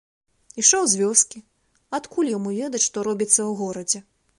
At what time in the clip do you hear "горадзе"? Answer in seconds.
3.63-3.99